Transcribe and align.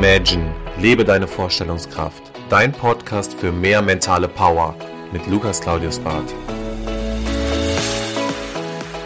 Imagine, 0.00 0.54
lebe 0.78 1.04
deine 1.04 1.26
Vorstellungskraft. 1.26 2.22
Dein 2.48 2.70
Podcast 2.70 3.34
für 3.34 3.50
mehr 3.50 3.82
mentale 3.82 4.28
Power 4.28 4.76
mit 5.12 5.26
Lukas 5.26 5.60
Claudius 5.60 5.98
Barth. 5.98 6.32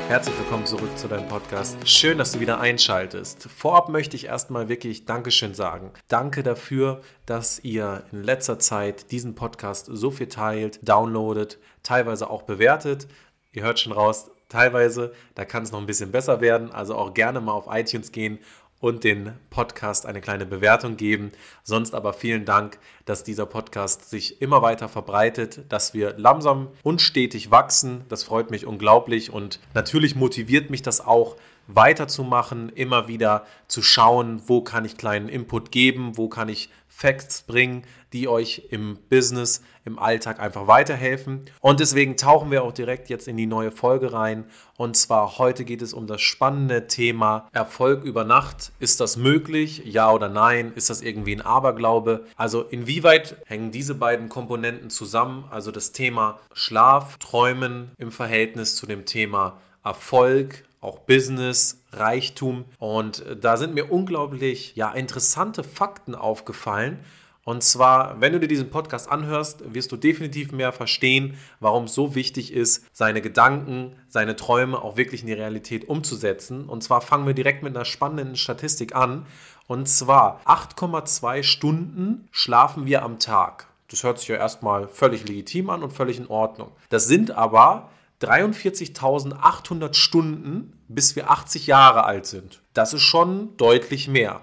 Herzlich 0.09 0.39
willkommen 0.39 0.67
zurück 0.67 0.91
zu 0.99 1.09
deinem 1.09 1.27
Podcast. 1.29 1.79
Schön, 1.89 2.19
dass 2.19 2.33
du 2.33 2.41
wieder 2.41 2.61
einschaltest. 2.61 3.45
Vorab 3.45 3.89
möchte 3.89 4.17
ich 4.17 4.27
erstmal 4.27 4.69
wirklich 4.69 5.07
Dankeschön 5.07 5.55
sagen. 5.55 5.93
Danke 6.09 6.43
dafür, 6.43 7.01
dass 7.25 7.59
ihr 7.61 8.05
in 8.13 8.23
letzter 8.23 8.59
Zeit 8.59 9.11
diesen 9.13 9.35
Podcast 9.35 9.89
so 9.91 10.11
viel 10.11 10.29
teilt, 10.29 10.79
downloadet, 10.87 11.59
teilweise 11.83 12.29
auch 12.29 12.43
bewertet. 12.43 13.09
Ihr 13.53 13.63
hört 13.63 13.81
schon 13.81 13.95
raus, 13.95 14.31
teilweise, 14.51 15.15
da 15.35 15.47
kann 15.47 15.63
es 15.63 15.73
noch 15.73 15.81
ein 15.81 15.87
bisschen 15.87 16.13
besser 16.13 16.43
werden. 16.43 16.71
Also 16.71 16.95
auch 16.97 17.15
gerne 17.15 17.41
mal 17.41 17.53
auf 17.53 17.69
iTunes 17.71 18.13
gehen 18.13 18.39
und 18.83 19.05
den 19.05 19.33
Podcast 19.49 20.07
eine 20.07 20.21
kleine 20.21 20.45
Bewertung 20.45 20.97
geben. 20.97 21.31
Sonst 21.63 21.95
aber 21.95 22.13
vielen 22.13 22.45
Dank, 22.45 22.79
dass 23.05 23.23
dieser 23.23 23.47
Podcast 23.47 24.11
sich 24.11 24.43
immer 24.43 24.61
weiter 24.61 24.89
verbreitet, 24.89 25.61
dass 25.69 25.95
wir 25.95 26.19
langsam 26.19 26.69
und 26.83 27.01
stetig 27.01 27.53
wachsen. 27.53 28.05
Das 28.09 28.25
freut 28.25 28.51
mich 28.51 28.67
unglaublich 28.67 29.33
und 29.33 29.61
natürlich 29.73 30.17
motiviert 30.17 30.69
mich 30.69 30.83
das 30.83 31.01
auch, 31.01 31.37
weiterzumachen, 31.69 32.71
immer 32.71 33.07
wieder 33.07 33.47
zu 33.69 33.83
schauen, 33.83 34.43
wo 34.47 34.63
kann 34.63 34.85
ich 34.85 34.97
kleinen 34.97 35.29
Input 35.29 35.71
geben, 35.71 36.17
wo 36.17 36.29
kann 36.29 36.49
ich 36.49 36.71
Facts 36.95 37.43
bringen, 37.43 37.85
die 38.13 38.29
euch 38.29 38.67
im 38.71 38.99
Business, 39.09 39.63
im 39.85 39.99
Alltag 39.99 40.39
einfach 40.39 40.67
weiterhelfen. 40.67 41.47
Und 41.61 41.81
deswegen 41.81 42.17
tauchen 42.17 42.51
wir 42.51 42.63
auch 42.63 42.73
direkt 42.73 43.09
jetzt 43.09 43.27
in 43.27 43.37
die 43.37 43.47
neue 43.47 43.73
Folge 43.73 44.13
rein. 44.13 44.45
Und 44.77 44.97
zwar 44.97 45.39
heute 45.39 45.65
geht 45.65 45.83
es 45.83 45.95
um 45.95 46.07
das 46.07 46.21
spannende 46.21 46.87
Thema 46.87 47.49
Erfolg 47.53 48.05
über 48.05 48.25
Nacht. 48.25 48.73
Ist 48.79 49.01
das 49.01 49.17
möglich? 49.17 49.83
Ja 49.87 50.13
oder 50.13 50.29
nein? 50.29 50.73
Ist 50.77 50.91
das 50.91 51.01
irgendwie 51.01 51.35
ein 51.35 51.41
Aberglaube? 51.41 52.27
Also 52.37 52.63
inwieweit 52.63 53.37
hängen 53.47 53.73
diese 53.73 53.95
beiden 53.95 54.29
Komponenten 54.29 54.91
zusammen? 54.91 55.45
Also 55.51 55.73
das 55.73 55.93
Thema 55.93 56.39
Schlaf, 56.53 57.17
Träumen 57.17 57.91
im 57.97 58.13
Verhältnis 58.13 58.77
zu 58.77 58.87
dem 58.87 59.07
Thema 59.07 59.59
Erfolg, 59.83 60.65
auch 60.83 60.99
Business, 60.99 61.83
Reichtum. 61.93 62.67
Und 62.79 63.25
da 63.41 63.57
sind 63.57 63.73
mir 63.73 63.91
unglaublich 63.91 64.77
ja, 64.77 64.93
interessante 64.93 65.65
Fakten 65.65 66.15
aufgefallen. 66.15 66.99
Und 67.45 67.65
zwar, 67.65 68.21
wenn 68.21 68.33
du 68.33 68.41
dir 68.41 68.47
diesen 68.47 68.71
Podcast 68.71 69.11
anhörst, 69.11 69.75
wirst 69.75 69.91
du 69.91 69.97
definitiv 69.97 70.53
mehr 70.53 70.73
verstehen, 70.73 71.37
warum 71.59 71.85
es 71.85 71.95
so 71.95 72.15
wichtig 72.15 72.53
ist, 72.53 72.85
seine 72.93 73.21
Gedanken, 73.21 73.97
seine 74.09 74.37
Träume 74.37 74.81
auch 74.81 74.97
wirklich 74.97 75.23
in 75.23 75.27
die 75.27 75.33
Realität 75.33 75.89
umzusetzen. 75.89 76.67
Und 76.67 76.85
zwar 76.85 77.01
fangen 77.01 77.27
wir 77.27 77.35
direkt 77.35 77.65
mit 77.65 77.75
einer 77.75 77.85
spannenden 77.85 78.37
Statistik 78.37 78.95
an. 78.95 79.27
Und 79.67 79.89
zwar 79.89 80.41
8,2 80.45 81.43
Stunden 81.43 82.29
schlafen 82.31 82.87
wir 82.87 83.03
am 83.03 83.19
Tag. 83.19 83.67
Das 83.89 84.05
hört 84.05 84.21
sich 84.21 84.29
ja 84.29 84.37
erstmal 84.37 84.89
völlig 84.89 85.27
legitim 85.27 85.69
an 85.71 85.83
und 85.83 85.93
völlig 85.93 86.19
in 86.19 86.29
Ordnung. 86.29 86.71
Das 86.91 87.07
sind 87.07 87.33
aber 87.33 87.91
43.800 88.23 89.95
Stunden, 89.95 90.79
bis 90.89 91.17
wir 91.17 91.31
80 91.31 91.67
Jahre 91.67 92.05
alt 92.05 92.27
sind. 92.27 92.63
Das 92.75 92.95
ist 92.95 93.03
schon 93.03 93.57
deutlich 93.57 94.09
mehr. 94.09 94.41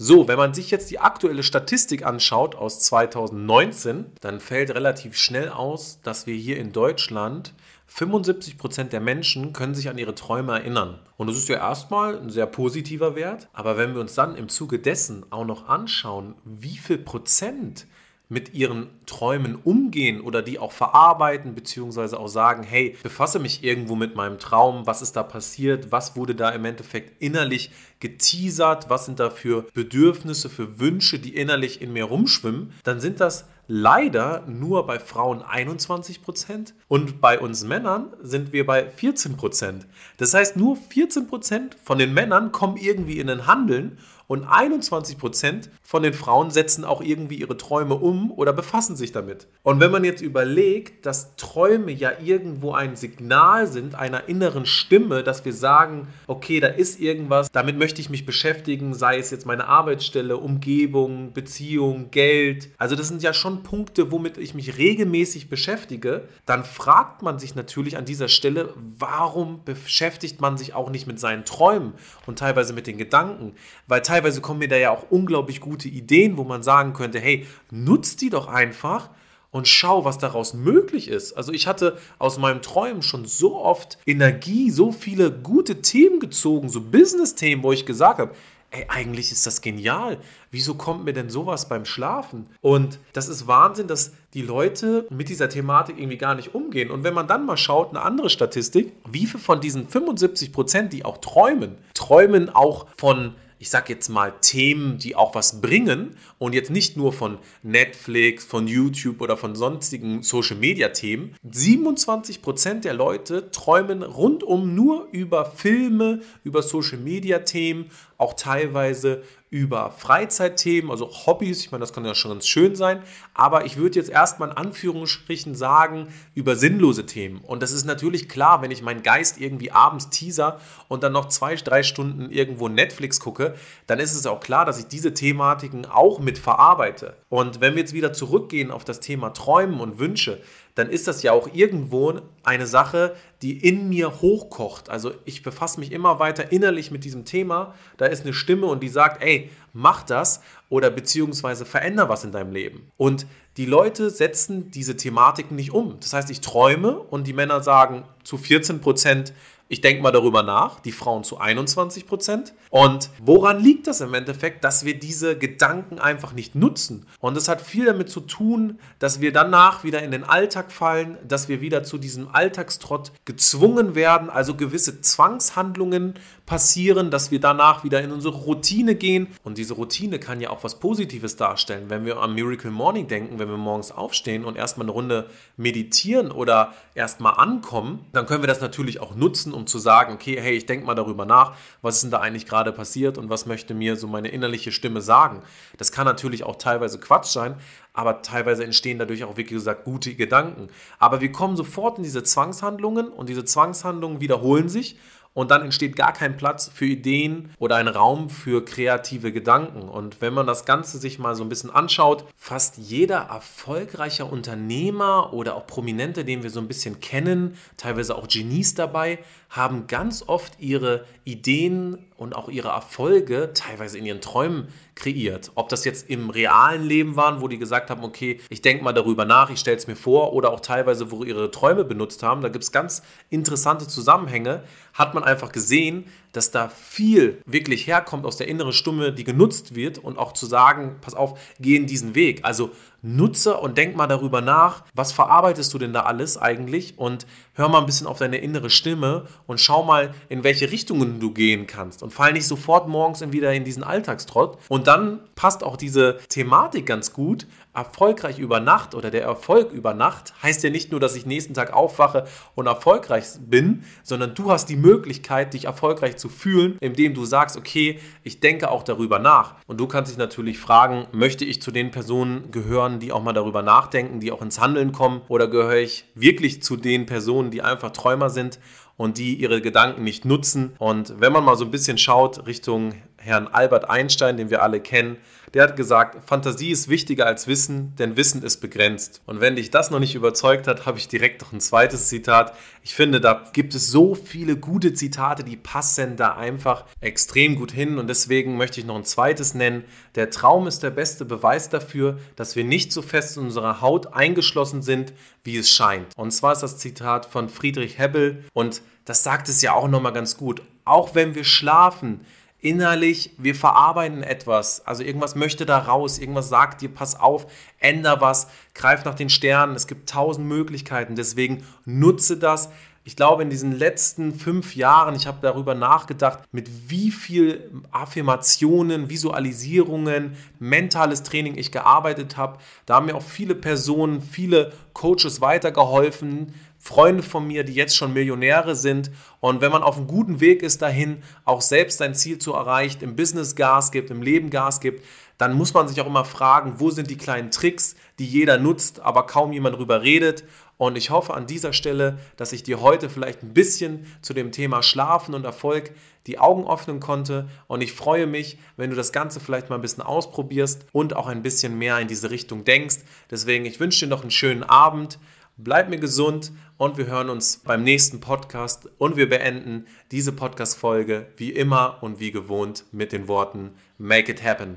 So, 0.00 0.28
wenn 0.28 0.38
man 0.38 0.54
sich 0.54 0.70
jetzt 0.70 0.92
die 0.92 1.00
aktuelle 1.00 1.42
Statistik 1.42 2.06
anschaut 2.06 2.54
aus 2.54 2.78
2019, 2.80 4.06
dann 4.20 4.38
fällt 4.38 4.70
relativ 4.70 5.16
schnell 5.16 5.48
aus, 5.48 6.00
dass 6.02 6.26
wir 6.28 6.36
hier 6.36 6.56
in 6.56 6.72
Deutschland 6.72 7.52
75 7.88 8.58
Prozent 8.58 8.92
der 8.92 9.00
Menschen 9.00 9.52
können 9.52 9.74
sich 9.74 9.88
an 9.88 9.98
ihre 9.98 10.14
Träume 10.14 10.52
erinnern. 10.52 11.00
Und 11.16 11.26
das 11.26 11.36
ist 11.36 11.48
ja 11.48 11.56
erstmal 11.56 12.16
ein 12.16 12.30
sehr 12.30 12.46
positiver 12.46 13.16
Wert. 13.16 13.48
Aber 13.52 13.76
wenn 13.76 13.94
wir 13.94 14.00
uns 14.00 14.14
dann 14.14 14.36
im 14.36 14.48
Zuge 14.48 14.78
dessen 14.78 15.24
auch 15.32 15.44
noch 15.44 15.68
anschauen, 15.68 16.36
wie 16.44 16.76
viel 16.76 16.98
Prozent 16.98 17.86
mit 18.28 18.52
ihren 18.54 18.88
Träumen 19.06 19.56
umgehen 19.56 20.20
oder 20.20 20.42
die 20.42 20.58
auch 20.58 20.72
verarbeiten, 20.72 21.54
beziehungsweise 21.54 22.18
auch 22.18 22.28
sagen, 22.28 22.62
hey, 22.62 22.96
befasse 23.02 23.38
mich 23.38 23.64
irgendwo 23.64 23.96
mit 23.96 24.16
meinem 24.16 24.38
Traum, 24.38 24.86
was 24.86 25.00
ist 25.00 25.16
da 25.16 25.22
passiert, 25.22 25.90
was 25.92 26.14
wurde 26.14 26.34
da 26.34 26.50
im 26.50 26.64
Endeffekt 26.64 27.22
innerlich 27.22 27.70
geteasert, 28.00 28.90
was 28.90 29.06
sind 29.06 29.18
da 29.18 29.30
für 29.30 29.66
Bedürfnisse, 29.72 30.50
für 30.50 30.78
Wünsche, 30.78 31.18
die 31.18 31.34
innerlich 31.34 31.80
in 31.80 31.92
mir 31.92 32.04
rumschwimmen, 32.04 32.72
dann 32.84 33.00
sind 33.00 33.20
das 33.20 33.46
leider 33.66 34.44
nur 34.46 34.86
bei 34.86 34.98
Frauen 34.98 35.42
21% 35.42 36.72
und 36.88 37.20
bei 37.20 37.38
uns 37.38 37.64
Männern 37.64 38.14
sind 38.22 38.52
wir 38.52 38.66
bei 38.66 38.90
14%. 38.90 39.82
Das 40.16 40.34
heißt, 40.34 40.56
nur 40.56 40.76
14% 40.76 41.72
von 41.82 41.98
den 41.98 42.14
Männern 42.14 42.50
kommen 42.50 42.78
irgendwie 42.78 43.20
in 43.20 43.26
den 43.26 43.46
Handeln 43.46 43.98
und 44.28 44.44
21% 44.44 45.70
von 45.82 46.02
den 46.02 46.12
Frauen 46.12 46.50
setzen 46.50 46.84
auch 46.84 47.00
irgendwie 47.00 47.36
ihre 47.36 47.56
Träume 47.56 47.94
um 47.94 48.30
oder 48.30 48.52
befassen 48.52 48.94
sich 48.94 49.10
damit. 49.10 49.48
Und 49.62 49.80
wenn 49.80 49.90
man 49.90 50.04
jetzt 50.04 50.20
überlegt, 50.20 51.06
dass 51.06 51.34
Träume 51.36 51.90
ja 51.90 52.12
irgendwo 52.22 52.72
ein 52.72 52.94
Signal 52.94 53.66
sind 53.66 53.94
einer 53.94 54.28
inneren 54.28 54.66
Stimme, 54.66 55.24
dass 55.24 55.46
wir 55.46 55.54
sagen, 55.54 56.08
okay, 56.26 56.60
da 56.60 56.68
ist 56.68 57.00
irgendwas, 57.00 57.50
damit 57.50 57.78
möchte 57.78 58.02
ich 58.02 58.10
mich 58.10 58.26
beschäftigen, 58.26 58.92
sei 58.92 59.18
es 59.18 59.30
jetzt 59.30 59.46
meine 59.46 59.66
Arbeitsstelle, 59.66 60.36
Umgebung, 60.36 61.32
Beziehung, 61.32 62.10
Geld. 62.10 62.68
Also 62.76 62.96
das 62.96 63.08
sind 63.08 63.22
ja 63.22 63.32
schon 63.32 63.62
Punkte, 63.62 64.12
womit 64.12 64.36
ich 64.36 64.52
mich 64.52 64.76
regelmäßig 64.76 65.48
beschäftige. 65.48 66.28
Dann 66.44 66.64
fragt 66.64 67.22
man 67.22 67.38
sich 67.38 67.54
natürlich 67.54 67.96
an 67.96 68.04
dieser 68.04 68.28
Stelle, 68.28 68.74
warum 68.98 69.64
beschäftigt 69.64 70.42
man 70.42 70.58
sich 70.58 70.74
auch 70.74 70.90
nicht 70.90 71.06
mit 71.06 71.18
seinen 71.18 71.46
Träumen 71.46 71.94
und 72.26 72.38
teilweise 72.38 72.74
mit 72.74 72.86
den 72.86 72.98
Gedanken? 72.98 73.54
Weil 73.86 74.02
teilweise 74.02 74.17
teilweise 74.18 74.40
kommen 74.40 74.58
mir 74.58 74.68
da 74.68 74.76
ja 74.76 74.90
auch 74.90 75.06
unglaublich 75.10 75.60
gute 75.60 75.88
Ideen, 75.88 76.36
wo 76.36 76.44
man 76.44 76.64
sagen 76.64 76.92
könnte, 76.92 77.20
hey, 77.20 77.46
nutzt 77.70 78.20
die 78.20 78.30
doch 78.30 78.48
einfach 78.48 79.10
und 79.52 79.68
schau, 79.68 80.04
was 80.04 80.18
daraus 80.18 80.54
möglich 80.54 81.06
ist. 81.06 81.34
Also 81.34 81.52
ich 81.52 81.68
hatte 81.68 81.98
aus 82.18 82.36
meinem 82.36 82.60
Träumen 82.60 83.02
schon 83.02 83.26
so 83.26 83.56
oft 83.56 83.96
Energie, 84.06 84.70
so 84.70 84.90
viele 84.90 85.30
gute 85.30 85.82
Themen 85.82 86.18
gezogen, 86.18 86.68
so 86.68 86.80
Business-Themen, 86.80 87.62
wo 87.62 87.70
ich 87.70 87.86
gesagt 87.86 88.18
habe, 88.18 88.34
ey, 88.70 88.86
eigentlich 88.88 89.30
ist 89.30 89.46
das 89.46 89.62
genial. 89.62 90.18
Wieso 90.50 90.74
kommt 90.74 91.04
mir 91.04 91.12
denn 91.12 91.30
sowas 91.30 91.68
beim 91.68 91.84
Schlafen? 91.84 92.46
Und 92.60 92.98
das 93.12 93.28
ist 93.28 93.46
Wahnsinn, 93.46 93.86
dass 93.86 94.12
die 94.34 94.42
Leute 94.42 95.06
mit 95.10 95.28
dieser 95.28 95.48
Thematik 95.48 95.98
irgendwie 95.98 96.18
gar 96.18 96.34
nicht 96.34 96.56
umgehen. 96.56 96.90
Und 96.90 97.04
wenn 97.04 97.14
man 97.14 97.28
dann 97.28 97.46
mal 97.46 97.56
schaut, 97.56 97.90
eine 97.90 98.02
andere 98.02 98.28
Statistik, 98.28 98.92
wie 99.08 99.26
viele 99.26 99.42
von 99.42 99.60
diesen 99.60 99.88
75 99.88 100.52
Prozent, 100.52 100.92
die 100.92 101.04
auch 101.04 101.18
träumen, 101.18 101.76
träumen 101.94 102.50
auch 102.50 102.86
von 102.96 103.34
ich 103.58 103.70
sag 103.70 103.88
jetzt 103.88 104.08
mal, 104.08 104.34
Themen, 104.40 104.98
die 104.98 105.16
auch 105.16 105.34
was 105.34 105.60
bringen 105.60 106.16
und 106.38 106.54
jetzt 106.54 106.70
nicht 106.70 106.96
nur 106.96 107.12
von 107.12 107.38
Netflix, 107.62 108.44
von 108.44 108.68
YouTube 108.68 109.20
oder 109.20 109.36
von 109.36 109.54
sonstigen 109.54 110.22
Social 110.22 110.56
Media 110.56 110.90
Themen. 110.90 111.34
27% 111.48 112.80
der 112.80 112.94
Leute 112.94 113.50
träumen 113.50 114.02
rundum 114.02 114.74
nur 114.74 115.08
über 115.12 115.44
Filme, 115.46 116.20
über 116.44 116.62
Social 116.62 116.98
Media 116.98 117.40
Themen, 117.40 117.90
auch 118.18 118.34
teilweise 118.34 119.22
über 119.50 119.92
Freizeitthemen, 119.92 120.90
also 120.90 121.08
Hobbys. 121.08 121.60
Ich 121.60 121.70
meine, 121.70 121.80
das 121.80 121.92
kann 121.92 122.04
ja 122.04 122.14
schon 122.14 122.32
ganz 122.32 122.46
schön 122.46 122.76
sein. 122.76 123.02
Aber 123.32 123.64
ich 123.64 123.76
würde 123.76 123.98
jetzt 123.98 124.10
erstmal 124.10 124.50
in 124.50 124.56
Anführungsstrichen 124.56 125.54
sagen, 125.54 126.08
über 126.34 126.56
sinnlose 126.56 127.06
Themen. 127.06 127.38
Und 127.38 127.62
das 127.62 127.72
ist 127.72 127.84
natürlich 127.84 128.28
klar, 128.28 128.60
wenn 128.60 128.70
ich 128.70 128.82
meinen 128.82 129.02
Geist 129.02 129.40
irgendwie 129.40 129.70
abends 129.70 130.10
teaser 130.10 130.60
und 130.88 131.02
dann 131.02 131.12
noch 131.12 131.28
zwei, 131.28 131.54
drei 131.54 131.82
Stunden 131.82 132.30
irgendwo 132.30 132.68
Netflix 132.68 133.20
gucke, 133.20 133.54
dann 133.86 134.00
ist 134.00 134.14
es 134.14 134.26
auch 134.26 134.40
klar, 134.40 134.66
dass 134.66 134.78
ich 134.78 134.88
diese 134.88 135.14
Thematiken 135.14 135.86
auch 135.86 136.18
mit 136.18 136.38
verarbeite. 136.38 137.16
Und 137.28 137.60
wenn 137.60 137.74
wir 137.74 137.80
jetzt 137.80 137.94
wieder 137.94 138.12
zurückgehen 138.12 138.70
auf 138.70 138.84
das 138.84 139.00
Thema 139.00 139.30
Träumen 139.30 139.80
und 139.80 139.98
Wünsche, 139.98 140.42
dann 140.78 140.90
ist 140.90 141.08
das 141.08 141.24
ja 141.24 141.32
auch 141.32 141.48
irgendwo 141.52 142.20
eine 142.44 142.68
Sache, 142.68 143.16
die 143.42 143.58
in 143.58 143.88
mir 143.88 144.20
hochkocht. 144.20 144.90
Also 144.90 145.12
ich 145.24 145.42
befasse 145.42 145.80
mich 145.80 145.90
immer 145.90 146.20
weiter 146.20 146.52
innerlich 146.52 146.92
mit 146.92 147.02
diesem 147.02 147.24
Thema. 147.24 147.74
Da 147.96 148.06
ist 148.06 148.22
eine 148.22 148.32
Stimme 148.32 148.66
und 148.66 148.80
die 148.80 148.88
sagt, 148.88 149.20
ey, 149.20 149.50
mach 149.72 150.04
das 150.04 150.40
oder 150.68 150.90
beziehungsweise 150.90 151.64
veränder 151.64 152.08
was 152.08 152.22
in 152.22 152.30
deinem 152.30 152.52
Leben. 152.52 152.92
Und 152.96 153.26
die 153.56 153.66
Leute 153.66 154.08
setzen 154.08 154.70
diese 154.70 154.96
Thematiken 154.96 155.56
nicht 155.56 155.72
um. 155.72 155.98
Das 155.98 156.12
heißt, 156.12 156.30
ich 156.30 156.42
träume 156.42 156.96
und 156.96 157.26
die 157.26 157.32
Männer 157.32 157.60
sagen 157.60 158.04
zu 158.22 158.38
14 158.38 158.80
Prozent, 158.80 159.32
ich 159.68 159.82
denke 159.82 160.02
mal 160.02 160.12
darüber 160.12 160.42
nach, 160.42 160.80
die 160.80 160.92
Frauen 160.92 161.24
zu 161.24 161.38
21 161.38 162.06
Prozent. 162.06 162.54
Und 162.70 163.10
woran 163.20 163.60
liegt 163.60 163.86
das 163.86 164.00
im 164.00 164.14
Endeffekt, 164.14 164.64
dass 164.64 164.84
wir 164.84 164.98
diese 164.98 165.36
Gedanken 165.36 165.98
einfach 165.98 166.32
nicht 166.32 166.54
nutzen? 166.54 167.06
Und 167.20 167.36
das 167.36 167.48
hat 167.48 167.60
viel 167.60 167.84
damit 167.84 168.08
zu 168.08 168.20
tun, 168.20 168.78
dass 168.98 169.20
wir 169.20 169.32
danach 169.32 169.84
wieder 169.84 170.02
in 170.02 170.10
den 170.10 170.24
Alltag 170.24 170.72
fallen, 170.72 171.18
dass 171.26 171.48
wir 171.48 171.60
wieder 171.60 171.84
zu 171.84 171.98
diesem 171.98 172.28
Alltagstrott 172.28 173.12
gezwungen 173.26 173.94
werden, 173.94 174.30
also 174.30 174.54
gewisse 174.54 175.02
Zwangshandlungen 175.02 176.14
passieren, 176.48 177.10
dass 177.10 177.30
wir 177.30 177.40
danach 177.40 177.84
wieder 177.84 178.00
in 178.00 178.10
unsere 178.10 178.34
Routine 178.34 178.94
gehen. 178.94 179.28
Und 179.44 179.58
diese 179.58 179.74
Routine 179.74 180.18
kann 180.18 180.40
ja 180.40 180.48
auch 180.48 180.64
was 180.64 180.80
Positives 180.80 181.36
darstellen. 181.36 181.90
Wenn 181.90 182.06
wir 182.06 182.16
am 182.16 182.34
Miracle 182.34 182.70
Morning 182.70 183.06
denken, 183.06 183.38
wenn 183.38 183.50
wir 183.50 183.58
morgens 183.58 183.92
aufstehen 183.92 184.46
und 184.46 184.56
erstmal 184.56 184.86
eine 184.86 184.92
Runde 184.92 185.26
meditieren 185.58 186.30
oder 186.30 186.72
erstmal 186.94 187.34
ankommen, 187.34 188.06
dann 188.14 188.24
können 188.24 188.42
wir 188.42 188.46
das 188.46 188.62
natürlich 188.62 189.00
auch 189.00 189.14
nutzen, 189.14 189.52
um 189.58 189.66
zu 189.66 189.78
sagen, 189.78 190.14
okay, 190.14 190.40
hey, 190.40 190.56
ich 190.56 190.66
denke 190.66 190.86
mal 190.86 190.94
darüber 190.94 191.26
nach, 191.26 191.54
was 191.82 191.96
ist 191.96 192.02
denn 192.04 192.10
da 192.10 192.20
eigentlich 192.20 192.46
gerade 192.46 192.72
passiert 192.72 193.18
und 193.18 193.28
was 193.28 193.44
möchte 193.44 193.74
mir 193.74 193.96
so 193.96 194.06
meine 194.06 194.28
innerliche 194.28 194.72
Stimme 194.72 195.02
sagen. 195.02 195.42
Das 195.76 195.92
kann 195.92 196.06
natürlich 196.06 196.44
auch 196.44 196.56
teilweise 196.56 196.98
Quatsch 196.98 197.26
sein, 197.26 197.56
aber 197.92 198.22
teilweise 198.22 198.64
entstehen 198.64 198.98
dadurch 198.98 199.24
auch, 199.24 199.36
wie 199.36 199.44
gesagt, 199.44 199.84
gute 199.84 200.14
Gedanken. 200.14 200.68
Aber 200.98 201.20
wir 201.20 201.32
kommen 201.32 201.56
sofort 201.56 201.98
in 201.98 202.04
diese 202.04 202.22
Zwangshandlungen 202.22 203.08
und 203.08 203.28
diese 203.28 203.44
Zwangshandlungen 203.44 204.20
wiederholen 204.20 204.68
sich 204.68 204.98
und 205.38 205.52
dann 205.52 205.62
entsteht 205.62 205.94
gar 205.94 206.12
kein 206.12 206.36
Platz 206.36 206.68
für 206.74 206.84
Ideen 206.84 207.50
oder 207.60 207.76
ein 207.76 207.86
Raum 207.86 208.28
für 208.28 208.64
kreative 208.64 209.30
Gedanken. 209.30 209.82
Und 209.82 210.20
wenn 210.20 210.34
man 210.34 210.48
das 210.48 210.64
Ganze 210.64 210.98
sich 210.98 211.20
mal 211.20 211.36
so 211.36 211.44
ein 211.44 211.48
bisschen 211.48 211.70
anschaut, 211.70 212.24
fast 212.36 212.76
jeder 212.76 213.18
erfolgreiche 213.30 214.24
Unternehmer 214.24 215.32
oder 215.32 215.54
auch 215.54 215.64
Prominente, 215.64 216.24
den 216.24 216.42
wir 216.42 216.50
so 216.50 216.58
ein 216.58 216.66
bisschen 216.66 216.98
kennen, 216.98 217.56
teilweise 217.76 218.16
auch 218.16 218.26
Genies 218.26 218.74
dabei, 218.74 219.20
haben 219.48 219.86
ganz 219.86 220.24
oft 220.26 220.58
ihre 220.58 221.04
Ideen 221.22 222.07
und 222.18 222.34
auch 222.34 222.48
ihre 222.48 222.68
Erfolge 222.68 223.52
teilweise 223.54 223.96
in 223.96 224.04
ihren 224.04 224.20
Träumen 224.20 224.68
kreiert. 224.96 225.52
Ob 225.54 225.68
das 225.68 225.84
jetzt 225.84 226.10
im 226.10 226.30
realen 226.30 226.82
Leben 226.84 227.14
waren, 227.14 227.40
wo 227.40 227.46
die 227.46 227.58
gesagt 227.58 227.90
haben, 227.90 228.02
okay, 228.02 228.40
ich 228.50 228.60
denke 228.60 228.82
mal 228.82 228.92
darüber 228.92 229.24
nach, 229.24 229.50
ich 229.50 229.60
stelle 229.60 229.76
es 229.76 229.86
mir 229.86 229.94
vor, 229.94 230.32
oder 230.32 230.52
auch 230.52 230.58
teilweise, 230.58 231.12
wo 231.12 231.22
ihre 231.22 231.52
Träume 231.52 231.84
benutzt 231.84 232.24
haben. 232.24 232.42
Da 232.42 232.48
gibt 232.48 232.64
es 232.64 232.72
ganz 232.72 233.02
interessante 233.30 233.86
Zusammenhänge. 233.86 234.64
Hat 234.94 235.14
man 235.14 235.22
einfach 235.22 235.52
gesehen, 235.52 236.06
dass 236.32 236.50
da 236.50 236.68
viel 236.68 237.40
wirklich 237.46 237.86
herkommt 237.86 238.26
aus 238.26 238.36
der 238.36 238.48
inneren 238.48 238.72
Stimme, 238.72 239.12
die 239.12 239.24
genutzt 239.24 239.74
wird 239.74 239.98
und 239.98 240.18
auch 240.18 240.32
zu 240.32 240.46
sagen, 240.46 240.96
pass 241.00 241.14
auf, 241.14 241.38
geh 241.58 241.76
in 241.76 241.86
diesen 241.86 242.14
Weg. 242.14 242.40
Also 242.44 242.70
nutze 243.02 243.56
und 243.56 243.78
denk 243.78 243.96
mal 243.96 244.08
darüber 244.08 244.40
nach, 244.40 244.82
was 244.94 245.12
verarbeitest 245.12 245.72
du 245.72 245.78
denn 245.78 245.92
da 245.92 246.02
alles 246.02 246.36
eigentlich 246.36 246.98
und 246.98 247.26
hör 247.54 247.68
mal 247.68 247.80
ein 247.80 247.86
bisschen 247.86 248.08
auf 248.08 248.18
deine 248.18 248.38
innere 248.38 248.70
Stimme 248.70 249.26
und 249.46 249.60
schau 249.60 249.84
mal, 249.84 250.14
in 250.28 250.42
welche 250.42 250.70
Richtungen 250.70 251.20
du 251.20 251.30
gehen 251.30 251.66
kannst 251.66 252.02
und 252.02 252.12
fall 252.12 252.32
nicht 252.32 252.46
sofort 252.46 252.88
morgens 252.88 253.20
wieder 253.32 253.52
in 253.52 253.64
diesen 253.64 253.84
Alltagstrott. 253.84 254.58
Und 254.68 254.86
dann 254.88 255.20
passt 255.36 255.62
auch 255.62 255.76
diese 255.76 256.18
Thematik 256.28 256.86
ganz 256.86 257.12
gut, 257.12 257.46
erfolgreich 257.72 258.38
über 258.38 258.58
Nacht 258.58 258.94
oder 258.94 259.10
der 259.10 259.22
Erfolg 259.22 259.72
über 259.72 259.94
Nacht 259.94 260.34
heißt 260.42 260.64
ja 260.64 260.70
nicht 260.70 260.90
nur, 260.90 260.98
dass 260.98 261.14
ich 261.14 261.26
nächsten 261.26 261.54
Tag 261.54 261.72
aufwache 261.72 262.26
und 262.56 262.66
erfolgreich 262.66 263.24
bin, 263.40 263.84
sondern 264.02 264.34
du 264.34 264.50
hast 264.50 264.68
die 264.68 264.76
Möglichkeit, 264.76 265.54
dich 265.54 265.66
erfolgreich 265.66 266.16
zu 266.18 266.28
fühlen, 266.28 266.76
indem 266.80 267.14
du 267.14 267.24
sagst, 267.24 267.56
okay, 267.56 267.98
ich 268.22 268.40
denke 268.40 268.70
auch 268.70 268.82
darüber 268.82 269.18
nach. 269.18 269.54
Und 269.66 269.78
du 269.78 269.86
kannst 269.86 270.10
dich 270.10 270.18
natürlich 270.18 270.58
fragen, 270.58 271.06
möchte 271.12 271.44
ich 271.44 271.62
zu 271.62 271.70
den 271.70 271.90
Personen 271.90 272.50
gehören, 272.50 273.00
die 273.00 273.12
auch 273.12 273.22
mal 273.22 273.32
darüber 273.32 273.62
nachdenken, 273.62 274.20
die 274.20 274.32
auch 274.32 274.42
ins 274.42 274.60
Handeln 274.60 274.92
kommen, 274.92 275.22
oder 275.28 275.48
gehöre 275.48 275.76
ich 275.76 276.04
wirklich 276.14 276.62
zu 276.62 276.76
den 276.76 277.06
Personen, 277.06 277.50
die 277.50 277.62
einfach 277.62 277.90
Träumer 277.90 278.30
sind 278.30 278.58
und 278.98 279.16
die 279.16 279.36
ihre 279.36 279.62
Gedanken 279.62 280.02
nicht 280.02 280.26
nutzen. 280.26 280.74
Und 280.78 281.18
wenn 281.18 281.32
man 281.32 281.44
mal 281.44 281.56
so 281.56 281.64
ein 281.64 281.70
bisschen 281.70 281.96
schaut 281.96 282.46
Richtung 282.46 282.92
Herrn 283.16 283.48
Albert 283.48 283.88
Einstein, 283.88 284.36
den 284.36 284.50
wir 284.50 284.62
alle 284.62 284.80
kennen, 284.80 285.16
der 285.54 285.62
hat 285.62 285.76
gesagt, 285.76 286.28
Fantasie 286.28 286.70
ist 286.70 286.88
wichtiger 286.88 287.26
als 287.26 287.46
Wissen, 287.46 287.94
denn 287.96 288.16
Wissen 288.16 288.42
ist 288.42 288.58
begrenzt. 288.58 289.22
Und 289.24 289.40
wenn 289.40 289.56
dich 289.56 289.70
das 289.70 289.90
noch 289.90 289.98
nicht 289.98 290.14
überzeugt 290.14 290.66
hat, 290.66 290.84
habe 290.84 290.98
ich 290.98 291.08
direkt 291.08 291.40
noch 291.40 291.52
ein 291.52 291.60
zweites 291.60 292.08
Zitat. 292.08 292.54
Ich 292.82 292.94
finde, 292.94 293.20
da 293.20 293.44
gibt 293.52 293.74
es 293.74 293.88
so 293.88 294.14
viele 294.14 294.56
gute 294.56 294.92
Zitate, 294.92 295.44
die 295.44 295.56
passen 295.56 296.16
da 296.16 296.36
einfach 296.36 296.84
extrem 297.00 297.56
gut 297.56 297.72
hin. 297.72 297.98
Und 297.98 298.08
deswegen 298.08 298.56
möchte 298.56 298.80
ich 298.80 298.86
noch 298.86 298.96
ein 298.96 299.04
zweites 299.04 299.54
nennen. 299.54 299.84
Der 300.16 300.30
Traum 300.30 300.66
ist 300.66 300.82
der 300.82 300.90
beste 300.90 301.24
Beweis 301.24 301.70
dafür, 301.70 302.18
dass 302.36 302.54
wir 302.54 302.64
nicht 302.64 302.92
so 302.92 303.00
fest 303.00 303.36
in 303.36 303.44
unserer 303.44 303.80
Haut 303.80 304.12
eingeschlossen 304.12 304.82
sind, 304.82 305.14
wie 305.44 305.56
es 305.56 305.70
scheint. 305.70 306.08
Und 306.16 306.30
zwar 306.32 306.52
ist 306.52 306.62
das 306.62 306.76
Zitat 306.76 307.24
von 307.24 307.48
Friedrich 307.48 307.98
Hebbel 307.98 308.44
und 308.52 308.82
das 309.08 309.22
sagt 309.22 309.48
es 309.48 309.62
ja 309.62 309.72
auch 309.72 309.88
nochmal 309.88 310.12
ganz 310.12 310.36
gut. 310.36 310.60
Auch 310.84 311.14
wenn 311.14 311.34
wir 311.34 311.44
schlafen, 311.44 312.26
innerlich, 312.60 313.30
wir 313.38 313.54
verarbeiten 313.54 314.22
etwas. 314.22 314.86
Also 314.86 315.02
irgendwas 315.02 315.34
möchte 315.34 315.64
da 315.64 315.78
raus, 315.78 316.18
irgendwas 316.18 316.50
sagt 316.50 316.82
dir, 316.82 316.90
pass 316.90 317.18
auf, 317.18 317.46
änder 317.78 318.20
was, 318.20 318.48
greif 318.74 319.06
nach 319.06 319.14
den 319.14 319.30
Sternen. 319.30 319.74
Es 319.74 319.86
gibt 319.86 320.10
tausend 320.10 320.46
Möglichkeiten. 320.46 321.16
Deswegen 321.16 321.64
nutze 321.86 322.36
das. 322.36 322.68
Ich 323.08 323.16
glaube, 323.16 323.42
in 323.42 323.48
diesen 323.48 323.72
letzten 323.72 324.34
fünf 324.34 324.76
Jahren, 324.76 325.16
ich 325.16 325.26
habe 325.26 325.38
darüber 325.40 325.74
nachgedacht, 325.74 326.40
mit 326.52 326.90
wie 326.90 327.10
viel 327.10 327.70
Affirmationen, 327.90 329.08
Visualisierungen, 329.08 330.36
mentales 330.58 331.22
Training 331.22 331.56
ich 331.56 331.72
gearbeitet 331.72 332.36
habe. 332.36 332.58
Da 332.84 332.96
haben 332.96 333.06
mir 333.06 333.14
auch 333.14 333.22
viele 333.22 333.54
Personen, 333.54 334.20
viele 334.20 334.74
Coaches 334.92 335.40
weitergeholfen, 335.40 336.52
Freunde 336.78 337.22
von 337.22 337.46
mir, 337.46 337.64
die 337.64 337.72
jetzt 337.72 337.96
schon 337.96 338.12
Millionäre 338.12 338.76
sind. 338.76 339.10
Und 339.40 339.62
wenn 339.62 339.72
man 339.72 339.82
auf 339.82 339.96
einem 339.96 340.06
guten 340.06 340.40
Weg 340.40 340.62
ist 340.62 340.82
dahin, 340.82 341.22
auch 341.46 341.62
selbst 341.62 341.96
sein 341.96 342.14
Ziel 342.14 342.36
zu 342.36 342.52
erreichen, 342.52 343.02
im 343.02 343.16
Business 343.16 343.56
Gas 343.56 343.90
gibt, 343.90 344.10
im 344.10 344.20
Leben 344.20 344.50
Gas 344.50 344.80
gibt, 344.80 345.02
dann 345.38 345.54
muss 345.54 345.72
man 345.72 345.88
sich 345.88 346.00
auch 346.00 346.06
immer 346.06 346.24
fragen, 346.24 346.74
wo 346.78 346.90
sind 346.90 347.08
die 347.08 347.16
kleinen 347.16 347.50
Tricks, 347.52 347.94
die 348.18 348.26
jeder 348.26 348.58
nutzt, 348.58 349.00
aber 349.00 349.24
kaum 349.26 349.52
jemand 349.52 349.76
drüber 349.76 350.02
redet. 350.02 350.44
Und 350.78 350.96
ich 350.96 351.10
hoffe 351.10 351.34
an 351.34 351.46
dieser 351.46 351.72
Stelle, 351.72 352.18
dass 352.36 352.52
ich 352.52 352.62
dir 352.62 352.80
heute 352.80 353.10
vielleicht 353.10 353.42
ein 353.42 353.52
bisschen 353.52 354.06
zu 354.22 354.32
dem 354.32 354.52
Thema 354.52 354.82
Schlafen 354.82 355.34
und 355.34 355.44
Erfolg 355.44 355.90
die 356.28 356.38
Augen 356.38 356.68
öffnen 356.68 357.00
konnte. 357.00 357.48
Und 357.66 357.82
ich 357.82 357.92
freue 357.92 358.28
mich, 358.28 358.58
wenn 358.76 358.90
du 358.90 358.96
das 358.96 359.12
Ganze 359.12 359.40
vielleicht 359.40 359.70
mal 359.70 359.74
ein 359.74 359.82
bisschen 359.82 360.04
ausprobierst 360.04 360.86
und 360.92 361.16
auch 361.16 361.26
ein 361.26 361.42
bisschen 361.42 361.76
mehr 361.78 361.98
in 361.98 362.06
diese 362.06 362.30
Richtung 362.30 362.64
denkst. 362.64 362.98
Deswegen, 363.30 363.66
ich 363.66 363.80
wünsche 363.80 364.06
dir 364.06 364.10
noch 364.10 364.22
einen 364.22 364.30
schönen 364.30 364.62
Abend. 364.62 365.18
Bleib 365.56 365.88
mir 365.88 365.98
gesund 365.98 366.52
und 366.76 366.96
wir 366.96 367.08
hören 367.08 367.28
uns 367.28 367.56
beim 367.64 367.82
nächsten 367.82 368.20
Podcast 368.20 368.88
und 368.98 369.16
wir 369.16 369.28
beenden 369.28 369.86
diese 370.12 370.30
Podcast-Folge 370.30 371.26
wie 371.36 371.50
immer 371.50 371.98
und 372.00 372.20
wie 372.20 372.30
gewohnt 372.30 372.84
mit 372.92 373.10
den 373.10 373.26
Worten 373.26 373.72
Make 373.98 374.30
it 374.30 374.44
happen. 374.44 374.76